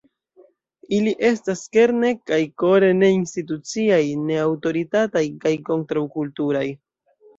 [0.99, 6.69] Ili estas, kerne kaj kore, ne-instituciaj, ne-aŭtoritataj, kaj kontraŭ-kulturaj.